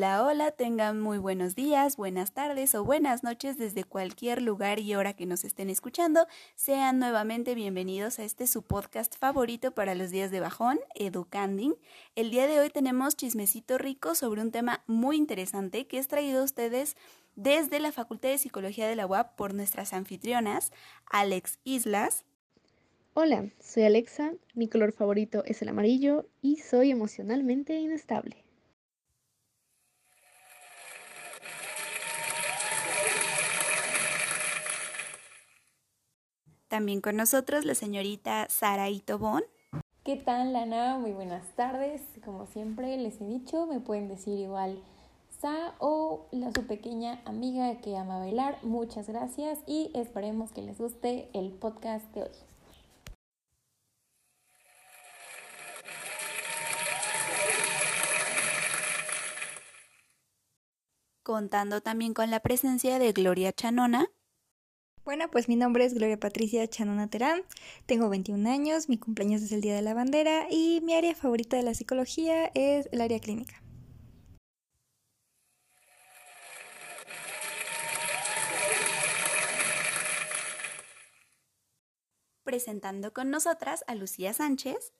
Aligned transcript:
Hola, 0.00 0.24
hola, 0.24 0.50
tengan 0.50 0.98
muy 0.98 1.18
buenos 1.18 1.54
días, 1.54 1.98
buenas 1.98 2.32
tardes 2.32 2.74
o 2.74 2.82
buenas 2.82 3.22
noches 3.22 3.58
desde 3.58 3.84
cualquier 3.84 4.40
lugar 4.40 4.80
y 4.80 4.94
hora 4.94 5.12
que 5.12 5.26
nos 5.26 5.44
estén 5.44 5.68
escuchando. 5.68 6.26
Sean 6.54 6.98
nuevamente 6.98 7.54
bienvenidos 7.54 8.18
a 8.18 8.24
este 8.24 8.46
su 8.46 8.62
podcast 8.62 9.14
favorito 9.18 9.72
para 9.72 9.94
los 9.94 10.10
días 10.10 10.30
de 10.30 10.40
bajón, 10.40 10.80
Educanding. 10.94 11.74
El 12.16 12.30
día 12.30 12.46
de 12.46 12.60
hoy 12.60 12.70
tenemos 12.70 13.14
chismecito 13.14 13.76
rico 13.76 14.14
sobre 14.14 14.40
un 14.40 14.52
tema 14.52 14.84
muy 14.86 15.18
interesante 15.18 15.86
que 15.86 15.98
es 15.98 16.08
traído 16.08 16.40
a 16.40 16.44
ustedes 16.44 16.96
desde 17.36 17.78
la 17.78 17.92
Facultad 17.92 18.30
de 18.30 18.38
Psicología 18.38 18.88
de 18.88 18.96
la 18.96 19.06
UAP 19.06 19.36
por 19.36 19.52
nuestras 19.52 19.92
anfitrionas, 19.92 20.72
Alex 21.10 21.58
Islas. 21.62 22.24
Hola, 23.12 23.50
soy 23.60 23.82
Alexa, 23.82 24.32
mi 24.54 24.66
color 24.66 24.92
favorito 24.92 25.44
es 25.44 25.60
el 25.60 25.68
amarillo 25.68 26.26
y 26.40 26.56
soy 26.56 26.90
emocionalmente 26.90 27.74
inestable. 27.74 28.46
También 36.80 37.02
con 37.02 37.14
nosotros 37.14 37.66
la 37.66 37.74
señorita 37.74 38.46
Sara 38.48 38.88
Itobón. 38.88 39.42
¿Qué 40.02 40.16
tal, 40.16 40.54
Lana? 40.54 40.96
Muy 40.96 41.12
buenas 41.12 41.44
tardes. 41.54 42.00
Como 42.24 42.46
siempre 42.46 42.96
les 42.96 43.20
he 43.20 43.26
dicho, 43.26 43.66
me 43.66 43.80
pueden 43.80 44.08
decir 44.08 44.38
igual 44.38 44.82
Sa 45.42 45.74
o 45.78 46.26
la 46.30 46.50
su 46.52 46.66
pequeña 46.66 47.20
amiga 47.26 47.82
que 47.82 47.98
ama 47.98 48.18
bailar. 48.18 48.56
Muchas 48.62 49.10
gracias 49.10 49.58
y 49.66 49.90
esperemos 49.92 50.52
que 50.52 50.62
les 50.62 50.78
guste 50.78 51.28
el 51.34 51.50
podcast 51.50 52.06
de 52.14 52.22
hoy. 52.22 52.30
Contando 61.22 61.82
también 61.82 62.14
con 62.14 62.30
la 62.30 62.40
presencia 62.40 62.98
de 62.98 63.12
Gloria 63.12 63.52
Chanona. 63.52 64.08
Bueno, 65.04 65.30
pues 65.30 65.48
mi 65.48 65.56
nombre 65.56 65.84
es 65.86 65.94
Gloria 65.94 66.20
Patricia 66.20 66.68
Chanona 66.68 67.08
Terán, 67.08 67.42
tengo 67.86 68.10
21 68.10 68.48
años, 68.50 68.90
mi 68.90 68.98
cumpleaños 68.98 69.40
es 69.40 69.50
el 69.50 69.62
Día 69.62 69.74
de 69.74 69.80
la 69.80 69.94
Bandera 69.94 70.46
y 70.50 70.82
mi 70.82 70.94
área 70.94 71.14
favorita 71.14 71.56
de 71.56 71.62
la 71.62 71.72
psicología 71.72 72.50
es 72.54 72.86
el 72.92 73.00
área 73.00 73.18
clínica. 73.18 73.62
Presentando 82.44 83.14
con 83.14 83.30
nosotras 83.30 83.84
a 83.86 83.94
Lucía 83.94 84.34
Sánchez. 84.34 84.92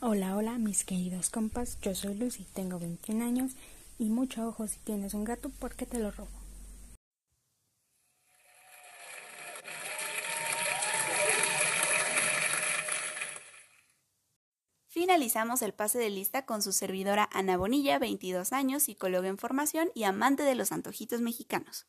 Hola, 0.00 0.36
hola, 0.36 0.58
mis 0.58 0.84
queridos 0.84 1.28
compas, 1.28 1.78
yo 1.80 1.94
soy 1.96 2.14
Lucy, 2.14 2.46
tengo 2.54 2.78
21 2.78 3.24
años 3.24 3.52
y 3.98 4.10
mucho 4.10 4.46
ojo 4.46 4.68
si 4.68 4.78
tienes 4.78 5.14
un 5.14 5.24
gato 5.24 5.50
porque 5.58 5.86
te 5.86 5.98
lo 5.98 6.12
robo. 6.12 6.41
Finalizamos 14.92 15.62
el 15.62 15.72
pase 15.72 15.98
de 15.98 16.10
lista 16.10 16.44
con 16.44 16.60
su 16.60 16.70
servidora 16.70 17.26
Ana 17.32 17.56
Bonilla, 17.56 17.98
22 17.98 18.52
años, 18.52 18.82
psicóloga 18.82 19.26
en 19.26 19.38
formación 19.38 19.90
y 19.94 20.02
amante 20.02 20.42
de 20.42 20.54
los 20.54 20.70
antojitos 20.70 21.22
mexicanos. 21.22 21.86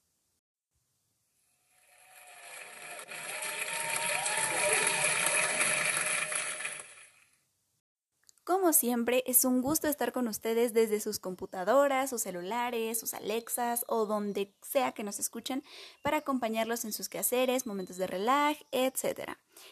Como 8.45 8.71
siempre, 8.71 9.25
es 9.27 9.43
un 9.43 9.61
gusto 9.61 9.89
estar 9.89 10.13
con 10.13 10.29
ustedes 10.29 10.73
desde 10.73 11.01
sus 11.01 11.19
computadoras, 11.19 12.09
sus 12.09 12.21
celulares, 12.21 13.01
sus 13.01 13.13
Alexas 13.13 13.83
o 13.89 14.05
donde 14.05 14.55
sea 14.61 14.93
que 14.93 15.03
nos 15.03 15.19
escuchen 15.19 15.61
para 16.03 16.19
acompañarlos 16.19 16.85
en 16.85 16.93
sus 16.93 17.09
quehaceres, 17.09 17.65
momentos 17.65 17.97
de 17.97 18.07
relaj, 18.07 18.55
etc. 18.71 19.31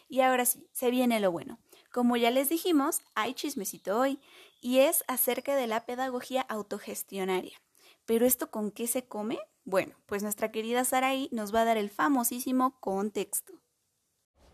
Y 0.09 0.19
ahora 0.19 0.45
sí, 0.45 0.67
se 0.73 0.91
viene 0.91 1.22
lo 1.22 1.31
bueno. 1.31 1.59
Como 1.91 2.16
ya 2.16 2.31
les 2.31 2.47
dijimos, 2.47 3.02
hay 3.16 3.34
chismecito 3.34 4.00
hoy 4.00 4.18
y 4.62 4.79
es 4.79 5.03
acerca 5.09 5.57
de 5.57 5.68
la 5.68 5.85
pedagogía 5.85 6.41
autogestionaria. 6.41 7.57
¿Pero 8.06 8.25
esto 8.25 8.50
con 8.50 8.72
qué 8.72 8.88
se 8.88 9.03
come? 9.03 9.40
Bueno, 9.66 9.94
pues 10.06 10.24
nuestra 10.24 10.53
querida 10.53 10.85
Saraí 10.85 11.28
nos 11.34 11.53
va 11.53 11.62
a 11.62 11.66
dar 11.66 11.78
el 11.78 11.90
famosísimo 11.90 12.80
contexto. 12.80 13.53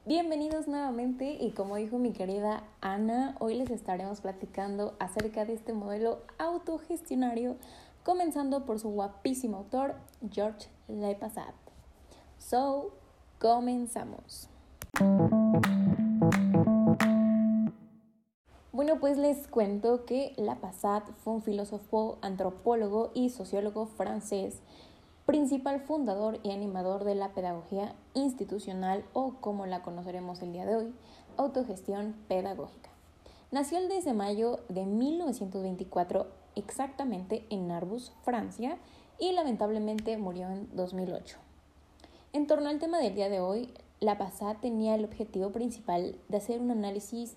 Bienvenidos 0.05 0.67
nuevamente 0.67 1.37
y 1.39 1.51
como 1.51 1.75
dijo 1.75 1.99
mi 1.99 2.11
querida 2.11 2.63
Ana, 2.81 3.35
hoy 3.39 3.53
les 3.53 3.69
estaremos 3.69 4.21
platicando 4.21 4.95
acerca 4.99 5.45
de 5.45 5.53
este 5.53 5.73
modelo 5.73 6.23
autogestionario, 6.39 7.57
comenzando 8.03 8.65
por 8.65 8.79
su 8.79 8.89
guapísimo 8.89 9.57
autor, 9.57 9.95
George 10.31 10.69
Lepasat. 10.87 11.53
So, 12.39 12.93
comenzamos. 13.37 14.49
Bueno, 18.87 19.01
pues 19.01 19.17
les 19.17 19.49
cuento 19.49 20.05
que 20.05 20.31
Lapasat 20.37 21.11
fue 21.17 21.33
un 21.33 21.41
filósofo, 21.41 22.17
antropólogo 22.21 23.11
y 23.13 23.31
sociólogo 23.31 23.85
francés, 23.85 24.61
principal 25.25 25.81
fundador 25.81 26.39
y 26.41 26.51
animador 26.51 27.03
de 27.03 27.13
la 27.13 27.33
pedagogía 27.33 27.95
institucional 28.13 29.03
o 29.11 29.33
como 29.41 29.65
la 29.65 29.81
conoceremos 29.81 30.41
el 30.41 30.53
día 30.53 30.65
de 30.65 30.77
hoy, 30.77 30.93
autogestión 31.35 32.15
pedagógica. 32.29 32.89
Nació 33.51 33.79
el 33.79 33.89
10 33.89 34.05
de 34.05 34.13
mayo 34.13 34.61
de 34.69 34.85
1924 34.85 36.27
exactamente 36.55 37.45
en 37.49 37.67
Narbus, 37.67 38.13
Francia, 38.23 38.77
y 39.19 39.33
lamentablemente 39.33 40.15
murió 40.15 40.49
en 40.49 40.73
2008. 40.77 41.37
En 42.31 42.47
torno 42.47 42.69
al 42.69 42.79
tema 42.79 42.99
del 42.99 43.15
día 43.15 43.27
de 43.27 43.41
hoy, 43.41 43.69
Lapasat 43.99 44.61
tenía 44.61 44.95
el 44.95 45.03
objetivo 45.03 45.51
principal 45.51 46.15
de 46.29 46.37
hacer 46.37 46.61
un 46.61 46.71
análisis 46.71 47.35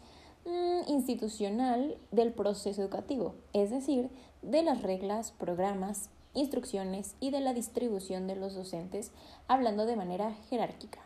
institucional 0.87 1.97
del 2.11 2.33
proceso 2.33 2.83
educativo, 2.83 3.35
es 3.53 3.71
decir, 3.71 4.11
de 4.43 4.63
las 4.63 4.83
reglas, 4.83 5.33
programas, 5.33 6.11
instrucciones 6.35 7.15
y 7.21 7.31
de 7.31 7.41
la 7.41 7.55
distribución 7.55 8.27
de 8.27 8.37
los 8.37 8.55
docentes, 8.55 9.13
hablando 9.49 9.87
de 9.87 9.97
manera 9.97 10.35
jerárquica. 10.49 11.01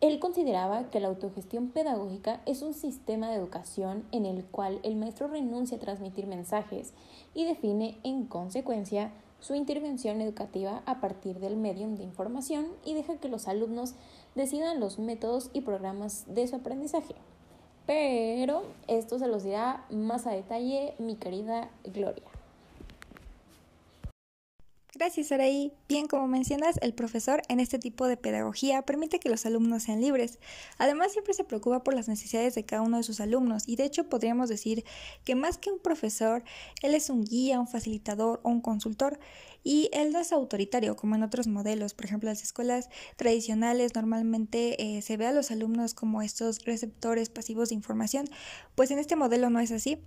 Él 0.00 0.18
consideraba 0.18 0.90
que 0.90 1.00
la 1.00 1.08
autogestión 1.08 1.68
pedagógica 1.68 2.42
es 2.44 2.60
un 2.60 2.74
sistema 2.74 3.30
de 3.30 3.36
educación 3.36 4.04
en 4.12 4.26
el 4.26 4.44
cual 4.44 4.78
el 4.82 4.96
maestro 4.96 5.28
renuncia 5.28 5.78
a 5.78 5.80
transmitir 5.80 6.26
mensajes 6.26 6.92
y 7.34 7.44
define 7.44 7.96
en 8.02 8.26
consecuencia 8.26 9.12
su 9.40 9.54
intervención 9.54 10.20
educativa 10.20 10.82
a 10.84 11.00
partir 11.00 11.38
del 11.38 11.56
medium 11.56 11.96
de 11.96 12.02
información 12.02 12.66
y 12.84 12.94
deja 12.94 13.16
que 13.16 13.28
los 13.28 13.48
alumnos 13.48 13.94
decidan 14.34 14.80
los 14.80 14.98
métodos 14.98 15.50
y 15.54 15.62
programas 15.62 16.24
de 16.26 16.48
su 16.48 16.56
aprendizaje. 16.56 17.14
Pero 17.86 18.64
esto 18.88 19.18
se 19.18 19.28
los 19.28 19.44
dirá 19.44 19.84
más 19.90 20.26
a 20.26 20.30
detalle 20.30 20.94
mi 20.98 21.16
querida 21.16 21.68
Gloria. 21.84 22.33
Gracias, 24.96 25.32
Araí. 25.32 25.72
Bien, 25.88 26.06
como 26.06 26.28
mencionas, 26.28 26.78
el 26.80 26.94
profesor 26.94 27.42
en 27.48 27.58
este 27.58 27.80
tipo 27.80 28.06
de 28.06 28.16
pedagogía 28.16 28.82
permite 28.82 29.18
que 29.18 29.28
los 29.28 29.44
alumnos 29.44 29.82
sean 29.82 30.00
libres. 30.00 30.38
Además, 30.78 31.10
siempre 31.10 31.34
se 31.34 31.42
preocupa 31.42 31.82
por 31.82 31.94
las 31.94 32.06
necesidades 32.06 32.54
de 32.54 32.64
cada 32.64 32.82
uno 32.82 32.98
de 32.98 33.02
sus 33.02 33.20
alumnos 33.20 33.64
y 33.66 33.74
de 33.74 33.86
hecho 33.86 34.08
podríamos 34.08 34.48
decir 34.48 34.84
que 35.24 35.34
más 35.34 35.58
que 35.58 35.72
un 35.72 35.80
profesor, 35.80 36.44
él 36.80 36.94
es 36.94 37.10
un 37.10 37.24
guía, 37.24 37.58
un 37.58 37.66
facilitador 37.66 38.38
o 38.44 38.50
un 38.50 38.60
consultor 38.60 39.18
y 39.64 39.90
él 39.92 40.12
no 40.12 40.20
es 40.20 40.30
autoritario 40.30 40.94
como 40.94 41.16
en 41.16 41.24
otros 41.24 41.48
modelos. 41.48 41.92
Por 41.92 42.04
ejemplo, 42.04 42.28
las 42.28 42.44
escuelas 42.44 42.88
tradicionales 43.16 43.96
normalmente 43.96 44.80
eh, 44.80 45.02
se 45.02 45.16
ve 45.16 45.26
a 45.26 45.32
los 45.32 45.50
alumnos 45.50 45.94
como 45.94 46.22
estos 46.22 46.64
receptores 46.64 47.30
pasivos 47.30 47.70
de 47.70 47.74
información, 47.74 48.26
pues 48.76 48.92
en 48.92 49.00
este 49.00 49.16
modelo 49.16 49.50
no 49.50 49.58
es 49.58 49.72
así. 49.72 49.98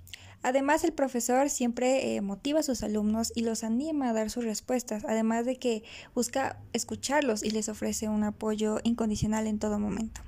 Además, 0.44 0.84
el 0.84 0.94
profesor 0.94 1.50
siempre 1.50 2.16
eh, 2.16 2.22
motiva 2.22 2.60
a 2.60 2.64
sus 2.64 2.84
alumnos 2.84 3.32
y 3.36 3.42
los 3.42 3.64
anima 3.64 4.10
a 4.10 4.14
dar 4.14 4.30
sus 4.30 4.46
respuestas, 4.46 5.04
además 5.06 5.46
de 5.46 5.58
que 5.58 5.84
busca 6.14 6.60
escucharlos 6.74 7.44
y 7.44 7.52
les 7.52 7.70
ofrece 7.70 8.08
un 8.08 8.24
apoyo 8.24 8.78
incondicional 8.84 9.48
en 9.48 9.60
todo 9.60 9.80
momento. 9.80 10.22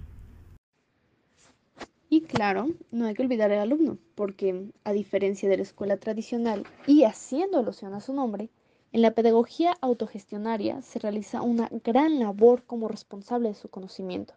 Y 2.11 2.21
claro, 2.21 2.69
no 2.91 3.05
hay 3.05 3.13
que 3.13 3.21
olvidar 3.21 3.51
al 3.51 3.59
alumno, 3.59 3.99
porque 4.15 4.71
a 4.83 4.93
diferencia 4.93 5.47
de 5.47 5.57
la 5.57 5.63
escuela 5.63 5.97
tradicional 5.97 6.65
y 6.87 7.03
haciendo 7.03 7.59
alusión 7.59 7.93
a 7.93 8.01
su 8.01 8.13
nombre, 8.13 8.49
en 8.91 9.03
la 9.03 9.11
pedagogía 9.11 9.77
autogestionaria 9.81 10.81
se 10.81 10.97
realiza 10.97 11.43
una 11.43 11.69
gran 11.83 12.17
labor 12.17 12.63
como 12.63 12.87
responsable 12.87 13.49
de 13.49 13.55
su 13.55 13.69
conocimiento, 13.69 14.33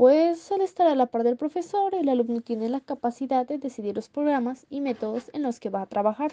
pues 0.00 0.50
al 0.50 0.62
estar 0.62 0.86
a 0.86 0.94
la 0.94 1.04
par 1.04 1.24
del 1.24 1.36
profesor, 1.36 1.94
el 1.94 2.08
alumno 2.08 2.40
tiene 2.40 2.70
la 2.70 2.80
capacidad 2.80 3.46
de 3.46 3.58
decidir 3.58 3.94
los 3.94 4.08
programas 4.08 4.64
y 4.70 4.80
métodos 4.80 5.30
en 5.34 5.42
los 5.42 5.60
que 5.60 5.68
va 5.68 5.82
a 5.82 5.86
trabajar, 5.86 6.32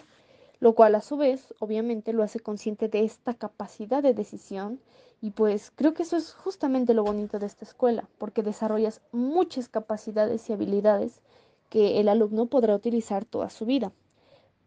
lo 0.58 0.74
cual 0.74 0.94
a 0.94 1.02
su 1.02 1.18
vez 1.18 1.52
obviamente 1.58 2.14
lo 2.14 2.22
hace 2.22 2.40
consciente 2.40 2.88
de 2.88 3.04
esta 3.04 3.34
capacidad 3.34 4.02
de 4.02 4.14
decisión 4.14 4.80
y 5.20 5.32
pues 5.32 5.70
creo 5.70 5.92
que 5.92 6.04
eso 6.04 6.16
es 6.16 6.32
justamente 6.32 6.94
lo 6.94 7.04
bonito 7.04 7.38
de 7.38 7.44
esta 7.44 7.66
escuela, 7.66 8.08
porque 8.16 8.42
desarrollas 8.42 9.02
muchas 9.12 9.68
capacidades 9.68 10.48
y 10.48 10.54
habilidades 10.54 11.20
que 11.68 12.00
el 12.00 12.08
alumno 12.08 12.46
podrá 12.46 12.74
utilizar 12.74 13.26
toda 13.26 13.50
su 13.50 13.66
vida. 13.66 13.92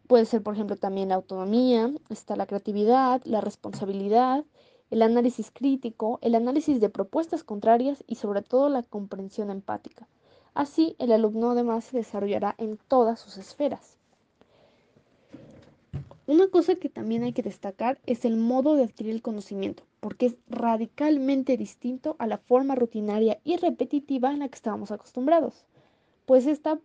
Puede 0.06 0.26
ser, 0.26 0.44
por 0.44 0.54
ejemplo, 0.54 0.76
también 0.76 1.08
la 1.08 1.16
autonomía, 1.16 1.92
está 2.08 2.36
la 2.36 2.46
creatividad, 2.46 3.20
la 3.24 3.40
responsabilidad, 3.40 4.44
el 4.92 5.00
análisis 5.00 5.50
crítico, 5.50 6.18
el 6.20 6.34
análisis 6.34 6.78
de 6.78 6.90
propuestas 6.90 7.44
contrarias 7.44 8.04
y 8.06 8.16
sobre 8.16 8.42
todo 8.42 8.68
la 8.68 8.82
comprensión 8.82 9.50
empática. 9.50 10.06
Así, 10.52 10.96
el 10.98 11.12
alumno 11.12 11.52
además 11.52 11.86
se 11.86 11.96
desarrollará 11.96 12.54
en 12.58 12.76
todas 12.88 13.18
sus 13.18 13.38
esferas. 13.38 13.96
Una 16.26 16.46
cosa 16.48 16.74
que 16.74 16.90
también 16.90 17.22
hay 17.22 17.32
que 17.32 17.42
destacar 17.42 17.98
es 18.04 18.26
el 18.26 18.36
modo 18.36 18.76
de 18.76 18.84
adquirir 18.84 19.14
el 19.14 19.22
conocimiento, 19.22 19.82
porque 19.98 20.26
es 20.26 20.36
radicalmente 20.50 21.56
distinto 21.56 22.14
a 22.18 22.26
la 22.26 22.36
forma 22.36 22.74
rutinaria 22.74 23.40
y 23.44 23.56
repetitiva 23.56 24.30
en 24.30 24.40
la 24.40 24.48
que 24.48 24.56
estábamos 24.56 24.92
acostumbrados, 24.92 25.64
pues 26.26 26.46
esta, 26.46 26.78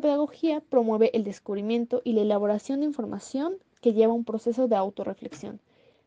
pedagogía 0.00 0.60
promueve 0.60 1.10
el 1.14 1.24
descubrimiento 1.24 2.02
y 2.04 2.12
la 2.12 2.20
elaboración 2.20 2.80
de 2.80 2.86
información 2.86 3.54
que 3.80 3.94
lleva 3.94 4.12
a 4.12 4.16
un 4.16 4.24
proceso 4.24 4.68
de 4.68 4.76
autorreflexión, 4.76 5.58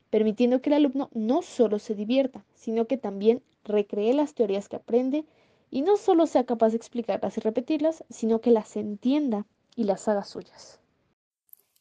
permitiendo 0.09 0.61
que 0.61 0.69
el 0.69 0.75
alumno 0.75 1.09
no 1.13 1.41
solo 1.41 1.79
se 1.79 1.95
divierta, 1.95 2.45
sino 2.53 2.85
que 2.85 2.97
también 2.97 3.43
recree 3.63 4.13
las 4.13 4.33
teorías 4.33 4.69
que 4.69 4.77
aprende 4.77 5.25
y 5.71 5.81
no 5.81 5.97
solo 5.97 6.25
sea 6.27 6.45
capaz 6.45 6.69
de 6.69 6.77
explicarlas 6.77 7.37
y 7.37 7.41
repetirlas, 7.41 8.03
sino 8.09 8.41
que 8.41 8.51
las 8.51 8.75
entienda 8.75 9.45
y 9.75 9.83
las 9.83 10.07
haga 10.07 10.23
suyas. 10.23 10.79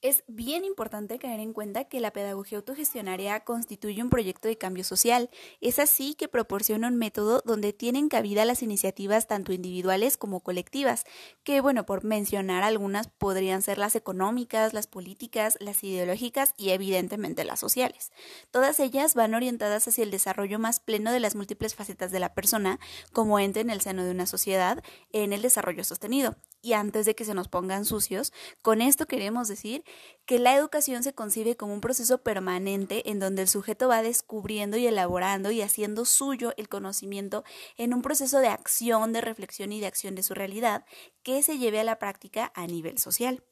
Es 0.01 0.23
bien 0.29 0.65
importante 0.65 1.19
caer 1.19 1.41
en 1.41 1.53
cuenta 1.53 1.87
que 1.87 1.99
la 1.99 2.13
pedagogía 2.13 2.59
autogestionaria 2.59 3.41
constituye 3.41 4.01
un 4.01 4.11
proyecto 4.11 4.47
de 4.47 4.57
cambio 4.57 4.85
social. 4.85 5.29
Es 5.61 5.81
así 5.81 6.15
que 6.15 6.29
proporciona 6.29 6.87
un 6.87 6.95
método 6.95 7.43
donde 7.45 7.73
tienen 7.73 8.09
cabida 8.09 8.45
las 8.45 8.63
iniciativas 8.63 9.27
tanto 9.27 9.53
individuales 9.53 10.17
como 10.17 10.39
colectivas, 10.39 11.03
que 11.43 11.61
bueno, 11.61 11.85
por 11.85 12.05
mencionar 12.05 12.63
algunas 12.63 13.09
podrían 13.09 13.61
ser 13.61 13.79
las 13.79 13.97
económicas, 13.97 14.73
las 14.73 14.87
políticas, 14.87 15.59
las 15.59 15.83
ideológicas 15.83 16.55
y 16.57 16.71
evidentemente 16.71 17.45
las 17.45 17.59
sociales. 17.59 18.13
Todas 18.53 18.79
ellas 18.79 19.17
van 19.17 19.35
orientadas 19.35 19.89
hacia 19.89 20.05
el 20.05 20.13
desarrollo 20.13 20.61
más 20.61 20.79
pleno 20.79 21.11
de 21.11 21.19
las 21.19 21.35
múltiples 21.35 21.75
facetas 21.75 22.13
de 22.13 22.21
la 22.21 22.35
persona 22.35 22.79
como 23.13 23.41
ente 23.41 23.59
en 23.59 23.71
el 23.71 23.81
seno 23.81 24.05
de 24.05 24.13
una 24.13 24.27
sociedad 24.27 24.81
en 25.11 25.33
el 25.33 25.43
desarrollo 25.43 25.83
sostenido. 25.83 26.37
Y 26.61 26.73
antes 26.73 27.07
de 27.07 27.15
que 27.15 27.25
se 27.25 27.35
nos 27.35 27.49
pongan 27.49 27.85
sucios, 27.85 28.33
con 28.63 28.83
esto 28.83 29.07
queremos 29.07 29.47
decir 29.47 29.85
que 30.27 30.39
la 30.39 30.57
educación 30.57 31.03
se 31.03 31.13
concibe 31.13 31.57
como 31.57 31.73
un 31.73 31.81
proceso 31.81 32.19
permanente 32.19 33.11
en 33.11 33.21
donde 33.21 33.43
el 33.43 33.49
sujeto 33.49 33.89
va 33.89 34.03
descubriendo 34.03 34.77
y 34.77 34.87
elaborando 34.87 35.53
y 35.53 35.63
haciendo 35.63 36.05
suyo 36.05 36.53
el 36.57 36.69
conocimiento 36.69 37.45
en 37.77 37.95
un 37.95 38.03
proceso 38.03 38.41
de 38.41 38.49
acción, 38.49 39.13
de 39.13 39.21
reflexión 39.21 39.73
y 39.73 39.81
de 39.81 39.87
acción 39.87 40.17
de 40.17 40.25
su 40.25 40.35
realidad 40.35 40.85
que 41.23 41.43
se 41.43 41.59
lleve 41.59 41.79
a 41.79 41.85
la 41.85 41.99
práctica 41.99 42.51
a 42.55 42.67
nivel 42.67 42.99
social. 42.99 43.43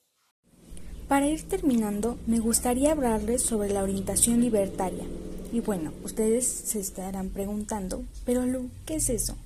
Para 1.08 1.28
ir 1.28 1.42
terminando, 1.48 2.18
me 2.26 2.40
gustaría 2.40 2.90
hablarles 2.90 3.42
sobre 3.42 3.72
la 3.72 3.84
orientación 3.84 4.40
libertaria. 4.40 5.04
Y 5.52 5.60
bueno, 5.60 5.92
ustedes 6.02 6.46
se 6.46 6.80
estarán 6.80 7.30
preguntando, 7.30 8.04
pero 8.24 8.44
Lu, 8.44 8.68
¿qué 8.84 8.96
es 8.96 9.08
eso? 9.08 9.36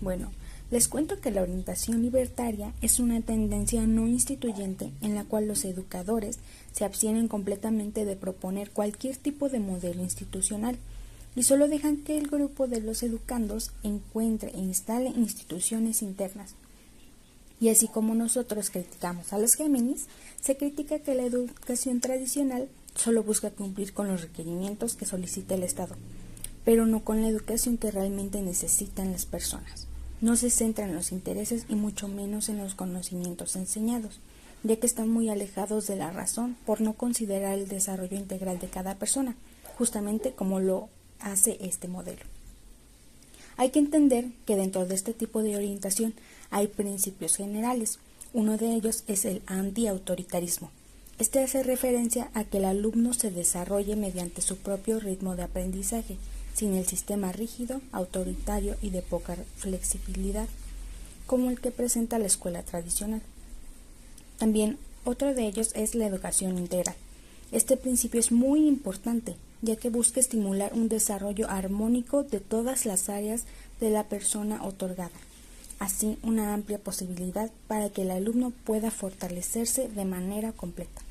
Bueno, 0.00 0.32
les 0.72 0.88
cuento 0.88 1.20
que 1.20 1.30
la 1.30 1.42
orientación 1.42 2.00
libertaria 2.00 2.72
es 2.80 2.98
una 2.98 3.20
tendencia 3.20 3.86
no 3.86 4.08
instituyente 4.08 4.90
en 5.02 5.14
la 5.14 5.24
cual 5.24 5.46
los 5.46 5.66
educadores 5.66 6.38
se 6.72 6.86
abstienen 6.86 7.28
completamente 7.28 8.06
de 8.06 8.16
proponer 8.16 8.70
cualquier 8.70 9.18
tipo 9.18 9.50
de 9.50 9.60
modelo 9.60 10.02
institucional 10.02 10.78
y 11.36 11.42
solo 11.42 11.68
dejan 11.68 11.98
que 11.98 12.16
el 12.16 12.28
grupo 12.28 12.68
de 12.68 12.80
los 12.80 13.02
educandos 13.02 13.70
encuentre 13.82 14.50
e 14.54 14.60
instale 14.60 15.10
instituciones 15.10 16.00
internas. 16.00 16.54
Y 17.60 17.68
así 17.68 17.86
como 17.86 18.14
nosotros 18.14 18.70
criticamos 18.70 19.34
a 19.34 19.38
los 19.38 19.56
Géminis, 19.56 20.06
se 20.40 20.56
critica 20.56 21.00
que 21.00 21.14
la 21.14 21.24
educación 21.24 22.00
tradicional 22.00 22.66
solo 22.94 23.22
busca 23.22 23.50
cumplir 23.50 23.92
con 23.92 24.08
los 24.08 24.22
requerimientos 24.22 24.94
que 24.94 25.04
solicita 25.04 25.54
el 25.54 25.64
Estado, 25.64 25.96
pero 26.64 26.86
no 26.86 27.04
con 27.04 27.20
la 27.20 27.28
educación 27.28 27.76
que 27.76 27.90
realmente 27.90 28.40
necesitan 28.40 29.12
las 29.12 29.26
personas 29.26 29.91
no 30.22 30.36
se 30.36 30.50
centra 30.50 30.86
en 30.86 30.94
los 30.94 31.12
intereses 31.12 31.66
y 31.68 31.74
mucho 31.74 32.08
menos 32.08 32.48
en 32.48 32.58
los 32.58 32.74
conocimientos 32.74 33.56
enseñados, 33.56 34.20
ya 34.62 34.76
que 34.76 34.86
están 34.86 35.10
muy 35.10 35.28
alejados 35.28 35.88
de 35.88 35.96
la 35.96 36.12
razón 36.12 36.56
por 36.64 36.80
no 36.80 36.94
considerar 36.94 37.58
el 37.58 37.68
desarrollo 37.68 38.16
integral 38.16 38.60
de 38.60 38.68
cada 38.68 38.94
persona, 38.94 39.34
justamente 39.76 40.32
como 40.32 40.60
lo 40.60 40.88
hace 41.18 41.58
este 41.60 41.88
modelo. 41.88 42.22
Hay 43.56 43.70
que 43.70 43.80
entender 43.80 44.28
que 44.46 44.56
dentro 44.56 44.86
de 44.86 44.94
este 44.94 45.12
tipo 45.12 45.42
de 45.42 45.56
orientación 45.56 46.14
hay 46.50 46.68
principios 46.68 47.36
generales. 47.36 47.98
Uno 48.32 48.56
de 48.56 48.74
ellos 48.74 49.04
es 49.08 49.24
el 49.24 49.42
anti-autoritarismo. 49.46 50.70
Este 51.18 51.40
hace 51.40 51.62
referencia 51.62 52.30
a 52.32 52.44
que 52.44 52.58
el 52.58 52.64
alumno 52.64 53.12
se 53.12 53.30
desarrolle 53.30 53.96
mediante 53.96 54.40
su 54.40 54.56
propio 54.56 55.00
ritmo 55.00 55.36
de 55.36 55.42
aprendizaje, 55.42 56.16
sin 56.54 56.74
el 56.74 56.86
sistema 56.86 57.32
rígido, 57.32 57.80
autoritario 57.92 58.76
y 58.82 58.90
de 58.90 59.02
poca 59.02 59.36
flexibilidad, 59.56 60.48
como 61.26 61.50
el 61.50 61.60
que 61.60 61.70
presenta 61.70 62.18
la 62.18 62.26
escuela 62.26 62.62
tradicional. 62.62 63.22
También 64.38 64.78
otro 65.04 65.34
de 65.34 65.46
ellos 65.46 65.70
es 65.74 65.94
la 65.94 66.06
educación 66.06 66.58
integral. 66.58 66.96
Este 67.50 67.76
principio 67.76 68.20
es 68.20 68.32
muy 68.32 68.66
importante, 68.66 69.36
ya 69.60 69.76
que 69.76 69.90
busca 69.90 70.20
estimular 70.20 70.72
un 70.74 70.88
desarrollo 70.88 71.48
armónico 71.50 72.22
de 72.22 72.40
todas 72.40 72.86
las 72.86 73.08
áreas 73.08 73.44
de 73.80 73.90
la 73.90 74.04
persona 74.04 74.64
otorgada, 74.64 75.10
así 75.78 76.18
una 76.22 76.54
amplia 76.54 76.78
posibilidad 76.78 77.50
para 77.68 77.90
que 77.90 78.02
el 78.02 78.10
alumno 78.10 78.50
pueda 78.64 78.90
fortalecerse 78.90 79.88
de 79.88 80.04
manera 80.04 80.52
completa. 80.52 81.02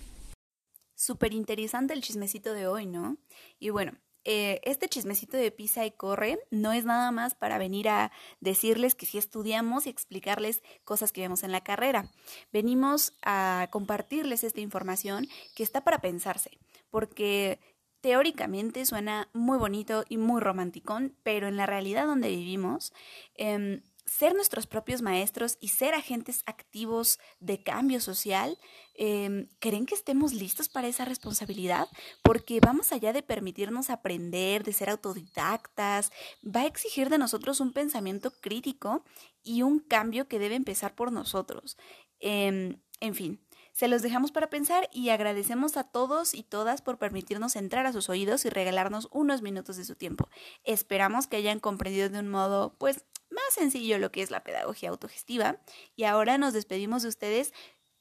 Súper 0.95 1.33
interesante 1.33 1.93
el 1.93 2.01
chismecito 2.01 2.53
de 2.53 2.67
hoy, 2.67 2.85
¿no? 2.85 3.17
Y 3.59 3.69
bueno, 3.71 3.93
eh, 4.23 4.61
este 4.63 4.87
chismecito 4.87 5.35
de 5.37 5.51
pisa 5.51 5.85
y 5.85 5.91
corre 5.91 6.39
no 6.51 6.73
es 6.73 6.85
nada 6.85 7.11
más 7.11 7.33
para 7.33 7.57
venir 7.57 7.89
a 7.89 8.11
decirles 8.39 8.93
que 8.93 9.05
sí 9.05 9.17
estudiamos 9.17 9.87
y 9.87 9.89
explicarles 9.89 10.61
cosas 10.83 11.11
que 11.11 11.21
vemos 11.21 11.43
en 11.43 11.51
la 11.51 11.61
carrera. 11.61 12.09
Venimos 12.53 13.13
a 13.23 13.67
compartirles 13.71 14.43
esta 14.43 14.61
información 14.61 15.27
que 15.55 15.63
está 15.63 15.83
para 15.83 15.99
pensarse, 15.99 16.59
porque 16.89 17.59
teóricamente 18.01 18.85
suena 18.85 19.29
muy 19.33 19.57
bonito 19.57 20.03
y 20.09 20.17
muy 20.17 20.41
romanticón, 20.41 21.15
pero 21.23 21.47
en 21.47 21.55
la 21.55 21.67
realidad 21.67 22.07
donde 22.07 22.29
vivimos, 22.29 22.93
em, 23.35 23.81
ser 24.05 24.33
nuestros 24.35 24.67
propios 24.67 25.01
maestros 25.01 25.57
y 25.59 25.69
ser 25.69 25.93
agentes 25.93 26.43
activos 26.45 27.19
de 27.39 27.63
cambio 27.63 28.01
social, 28.01 28.57
em, 28.95 29.47
¿creen 29.59 29.85
que 29.85 29.95
estemos 29.95 30.33
listos 30.33 30.69
para 30.69 30.87
esa 30.87 31.05
responsabilidad? 31.05 31.87
Porque 32.23 32.59
vamos 32.59 32.91
allá 32.91 33.13
de 33.13 33.23
permitirnos 33.23 33.89
aprender, 33.89 34.63
de 34.63 34.73
ser 34.73 34.89
autodidactas, 34.89 36.11
va 36.43 36.61
a 36.61 36.67
exigir 36.67 37.09
de 37.09 37.17
nosotros 37.17 37.59
un 37.59 37.73
pensamiento 37.73 38.31
crítico 38.41 39.03
y 39.43 39.61
un 39.61 39.79
cambio 39.79 40.27
que 40.27 40.39
debe 40.39 40.55
empezar 40.55 40.95
por 40.95 41.11
nosotros. 41.11 41.77
Em, 42.19 42.81
en 42.99 43.15
fin, 43.15 43.39
se 43.73 43.87
los 43.87 44.01
dejamos 44.01 44.31
para 44.31 44.49
pensar 44.49 44.89
y 44.91 45.09
agradecemos 45.09 45.77
a 45.77 45.83
todos 45.85 46.33
y 46.33 46.43
todas 46.43 46.81
por 46.81 46.97
permitirnos 46.97 47.55
entrar 47.55 47.85
a 47.85 47.93
sus 47.93 48.09
oídos 48.09 48.45
y 48.45 48.49
regalarnos 48.49 49.07
unos 49.11 49.41
minutos 49.41 49.77
de 49.77 49.85
su 49.85 49.95
tiempo. 49.95 50.27
Esperamos 50.63 51.27
que 51.27 51.37
hayan 51.37 51.59
comprendido 51.59 52.09
de 52.09 52.19
un 52.19 52.27
modo, 52.27 52.75
pues, 52.77 53.05
más 53.31 53.53
sencillo 53.53 53.97
lo 53.97 54.11
que 54.11 54.21
es 54.21 54.31
la 54.31 54.43
pedagogía 54.43 54.89
autogestiva. 54.89 55.57
Y 55.95 56.03
ahora 56.03 56.37
nos 56.37 56.53
despedimos 56.53 57.03
de 57.03 57.09
ustedes 57.09 57.53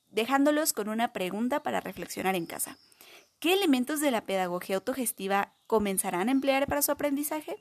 dejándolos 0.09 0.73
con 0.73 0.89
una 0.89 1.13
pregunta 1.13 1.63
para 1.63 1.81
reflexionar 1.81 2.35
en 2.35 2.47
casa. 2.47 2.79
¿Qué 3.39 3.55
elementos 3.55 4.01
de 4.01 4.11
la 4.11 4.27
pedagogía 4.27 4.77
autogestiva 4.77 5.55
comenzarán 5.67 6.29
a 6.29 6.33
emplear 6.33 6.67
para 6.67 6.83
su 6.83 6.93
aprendizaje? 6.93 7.57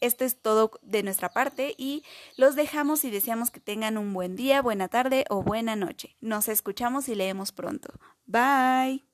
Esto 0.00 0.24
es 0.24 0.40
todo 0.40 0.70
de 0.82 1.02
nuestra 1.02 1.28
parte 1.28 1.74
y 1.76 2.04
los 2.36 2.54
dejamos 2.54 3.04
y 3.04 3.10
deseamos 3.10 3.50
que 3.50 3.60
tengan 3.60 3.98
un 3.98 4.12
buen 4.14 4.36
día, 4.36 4.62
buena 4.62 4.88
tarde 4.88 5.24
o 5.28 5.42
buena 5.42 5.74
noche. 5.74 6.16
Nos 6.20 6.48
escuchamos 6.48 7.08
y 7.08 7.14
leemos 7.14 7.52
pronto. 7.52 7.92
Bye. 8.26 9.04